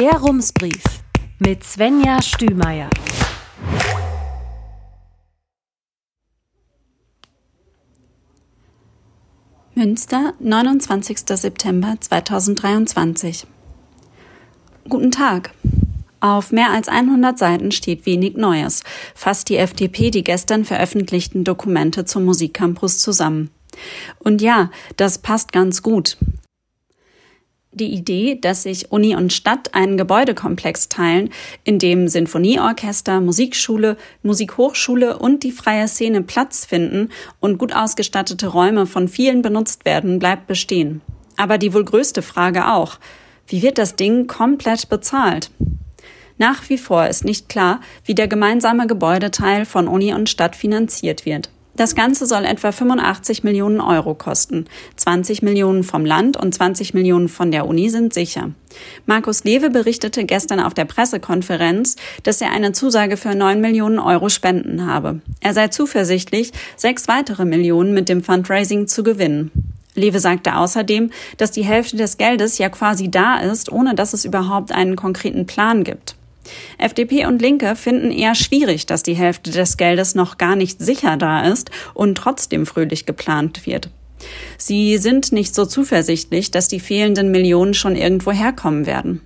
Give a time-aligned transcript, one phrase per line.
[0.00, 0.82] Der Rumsbrief
[1.40, 2.88] mit Svenja Stümeier.
[9.74, 11.18] Münster, 29.
[11.26, 13.46] September 2023.
[14.88, 15.50] Guten Tag.
[16.20, 22.06] Auf mehr als 100 Seiten steht wenig Neues, fasst die FDP die gestern veröffentlichten Dokumente
[22.06, 23.50] zum Musikcampus zusammen.
[24.18, 26.16] Und ja, das passt ganz gut.
[27.72, 31.30] Die Idee, dass sich Uni und Stadt einen Gebäudekomplex teilen,
[31.62, 38.86] in dem Sinfonieorchester, Musikschule, Musikhochschule und die freie Szene Platz finden und gut ausgestattete Räume
[38.86, 41.00] von vielen benutzt werden, bleibt bestehen.
[41.36, 42.98] Aber die wohl größte Frage auch.
[43.46, 45.52] Wie wird das Ding komplett bezahlt?
[46.38, 51.24] Nach wie vor ist nicht klar, wie der gemeinsame Gebäudeteil von Uni und Stadt finanziert
[51.24, 51.50] wird.
[51.76, 54.66] Das Ganze soll etwa 85 Millionen Euro kosten.
[54.96, 58.50] 20 Millionen vom Land und 20 Millionen von der Uni sind sicher.
[59.06, 64.28] Markus Lewe berichtete gestern auf der Pressekonferenz, dass er eine Zusage für 9 Millionen Euro
[64.28, 65.20] Spenden habe.
[65.40, 69.50] Er sei zuversichtlich, sechs weitere Millionen mit dem Fundraising zu gewinnen.
[69.94, 74.24] Lewe sagte außerdem, dass die Hälfte des Geldes ja quasi da ist, ohne dass es
[74.24, 76.16] überhaupt einen konkreten Plan gibt.
[76.78, 81.16] FDP und Linke finden eher schwierig, dass die Hälfte des Geldes noch gar nicht sicher
[81.16, 83.90] da ist und trotzdem fröhlich geplant wird.
[84.58, 89.20] Sie sind nicht so zuversichtlich, dass die fehlenden Millionen schon irgendwo herkommen werden.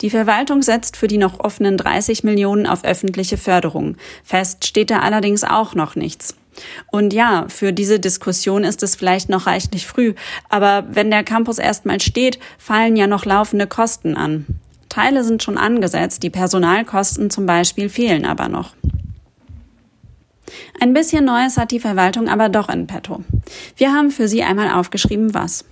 [0.00, 3.96] Die Verwaltung setzt für die noch offenen 30 Millionen auf öffentliche Förderung.
[4.22, 6.34] Fest steht da allerdings auch noch nichts.
[6.90, 10.14] Und ja, für diese Diskussion ist es vielleicht noch reichlich früh,
[10.50, 14.46] aber wenn der Campus erstmal steht, fallen ja noch laufende Kosten an.
[14.92, 18.74] Teile sind schon angesetzt, die Personalkosten zum Beispiel fehlen aber noch.
[20.78, 23.22] Ein bisschen Neues hat die Verwaltung aber doch in petto.
[23.76, 25.64] Wir haben für Sie einmal aufgeschrieben, was.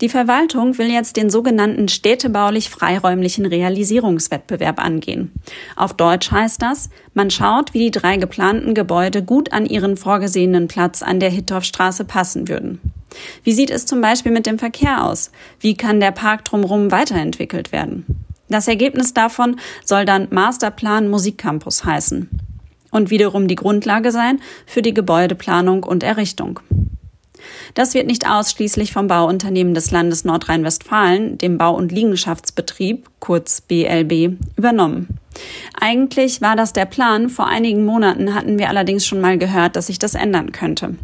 [0.00, 5.30] Die Verwaltung will jetzt den sogenannten städtebaulich freiräumlichen Realisierungswettbewerb angehen.
[5.76, 10.66] Auf Deutsch heißt das, man schaut, wie die drei geplanten Gebäude gut an ihren vorgesehenen
[10.66, 12.80] Platz an der Hittorfstraße passen würden.
[13.44, 15.30] Wie sieht es zum Beispiel mit dem Verkehr aus?
[15.60, 18.26] Wie kann der Park drumherum weiterentwickelt werden?
[18.50, 22.28] Das Ergebnis davon soll dann Masterplan Musikcampus heißen
[22.90, 26.60] und wiederum die Grundlage sein für die Gebäudeplanung und Errichtung.
[27.74, 34.36] Das wird nicht ausschließlich vom Bauunternehmen des Landes Nordrhein-Westfalen, dem Bau- und Liegenschaftsbetrieb, kurz BLB,
[34.56, 35.20] übernommen.
[35.80, 37.30] Eigentlich war das der Plan.
[37.30, 40.96] Vor einigen Monaten hatten wir allerdings schon mal gehört, dass sich das ändern könnte.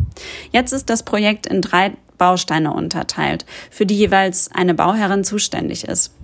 [0.52, 6.14] Jetzt ist das Projekt in drei Bausteine unterteilt, für die jeweils eine Bauherrin zuständig ist.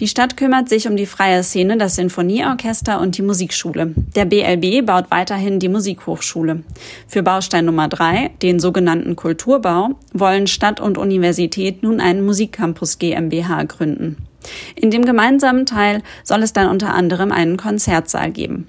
[0.00, 3.94] Die Stadt kümmert sich um die freie Szene, das Sinfonieorchester und die Musikschule.
[4.14, 6.62] Der BLB baut weiterhin die Musikhochschule.
[7.06, 13.64] Für Baustein Nummer drei, den sogenannten Kulturbau, wollen Stadt und Universität nun einen Musikcampus GmbH
[13.64, 14.16] gründen.
[14.74, 18.66] In dem gemeinsamen Teil soll es dann unter anderem einen Konzertsaal geben.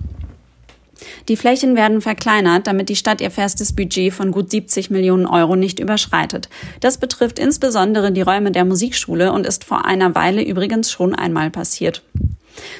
[1.27, 5.55] Die Flächen werden verkleinert, damit die Stadt ihr festes Budget von gut 70 Millionen Euro
[5.55, 6.49] nicht überschreitet.
[6.79, 11.49] Das betrifft insbesondere die Räume der Musikschule und ist vor einer Weile übrigens schon einmal
[11.49, 12.03] passiert.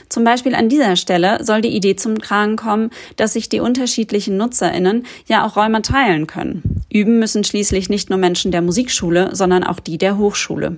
[0.09, 4.38] Zum Beispiel an dieser Stelle soll die Idee zum Tragen kommen, dass sich die unterschiedlichen
[4.38, 6.81] NutzerInnen ja auch Räume teilen können.
[6.91, 10.78] Üben müssen schließlich nicht nur Menschen der Musikschule, sondern auch die der Hochschule.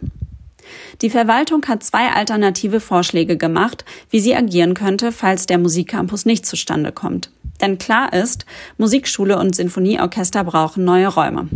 [1.02, 6.46] Die Verwaltung hat zwei alternative Vorschläge gemacht, wie sie agieren könnte, falls der Musikcampus nicht
[6.46, 7.30] zustande kommt.
[7.62, 8.46] Denn klar ist,
[8.78, 11.50] Musikschule und Sinfonieorchester brauchen neue Räume.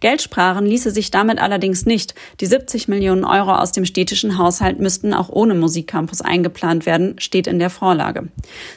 [0.00, 2.14] Geld sparen ließe sich damit allerdings nicht.
[2.40, 7.46] Die 70 Millionen Euro aus dem städtischen Haushalt müssten auch ohne Musikcampus eingeplant werden, steht
[7.46, 8.28] in der Vorlage.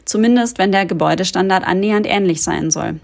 [0.05, 2.99] Zumindest wenn der Gebäudestandard annähernd ähnlich sein soll.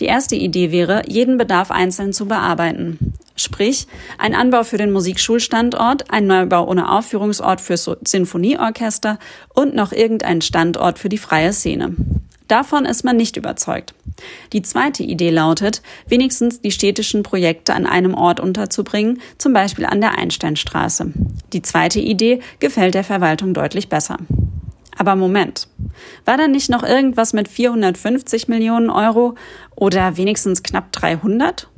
[0.00, 3.11] Die erste Idee wäre, jeden Bedarf einzeln zu bearbeiten.
[3.36, 3.86] Sprich,
[4.18, 9.18] ein Anbau für den Musikschulstandort, ein Neubau ohne Aufführungsort fürs Sinfonieorchester
[9.54, 11.96] und noch irgendein Standort für die freie Szene.
[12.48, 13.94] Davon ist man nicht überzeugt.
[14.52, 20.02] Die zweite Idee lautet, wenigstens die städtischen Projekte an einem Ort unterzubringen, zum Beispiel an
[20.02, 21.12] der Einsteinstraße.
[21.54, 24.18] Die zweite Idee gefällt der Verwaltung deutlich besser.
[24.98, 25.68] Aber Moment,
[26.26, 29.34] war da nicht noch irgendwas mit 450 Millionen Euro
[29.74, 31.68] oder wenigstens knapp 300?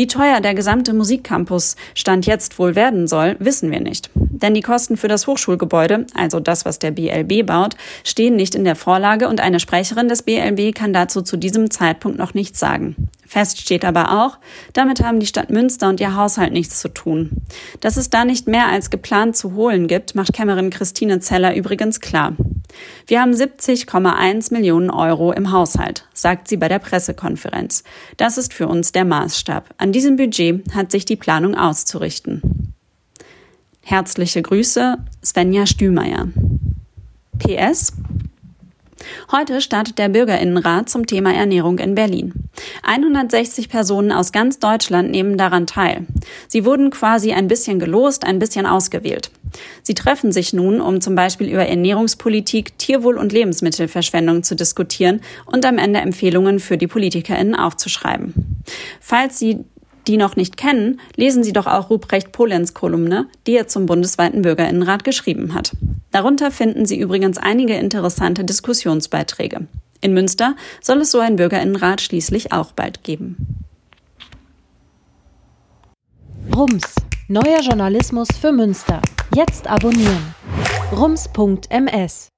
[0.00, 4.08] Wie teuer der gesamte Musikcampus Stand jetzt wohl werden soll, wissen wir nicht.
[4.14, 8.64] Denn die Kosten für das Hochschulgebäude, also das, was der BLB baut, stehen nicht in
[8.64, 13.10] der Vorlage und eine Sprecherin des BLB kann dazu zu diesem Zeitpunkt noch nichts sagen.
[13.26, 14.38] Fest steht aber auch,
[14.72, 17.42] damit haben die Stadt Münster und ihr Haushalt nichts zu tun.
[17.80, 22.00] Dass es da nicht mehr als geplant zu holen gibt, macht Kämmerin Christine Zeller übrigens
[22.00, 22.32] klar.
[23.06, 27.84] Wir haben 70,1 Millionen Euro im Haushalt, sagt sie bei der Pressekonferenz.
[28.16, 29.74] Das ist für uns der Maßstab.
[29.78, 32.74] An diesem Budget hat sich die Planung auszurichten.
[33.82, 36.28] Herzliche Grüße, Svenja Stümeier.
[37.38, 37.92] PS
[39.32, 42.39] Heute startet der Bürgerinnenrat zum Thema Ernährung in Berlin.
[42.82, 46.06] 160 Personen aus ganz Deutschland nehmen daran teil.
[46.48, 49.30] Sie wurden quasi ein bisschen gelost, ein bisschen ausgewählt.
[49.82, 55.64] Sie treffen sich nun, um zum Beispiel über Ernährungspolitik, Tierwohl und Lebensmittelverschwendung zu diskutieren und
[55.64, 58.62] am Ende Empfehlungen für die PolitikerInnen aufzuschreiben.
[59.00, 59.64] Falls Sie
[60.06, 64.42] die noch nicht kennen, lesen Sie doch auch Ruprecht Polenz Kolumne, die er zum bundesweiten
[64.42, 65.72] Bürgerinnenrat geschrieben hat.
[66.10, 69.66] Darunter finden Sie übrigens einige interessante Diskussionsbeiträge.
[70.00, 73.64] In Münster soll es so ein Bürgerinnenrat schließlich auch bald geben.
[76.54, 76.94] Rums,
[77.28, 79.00] neuer Journalismus für Münster.
[79.34, 80.34] Jetzt abonnieren.
[80.92, 82.28] rums.ms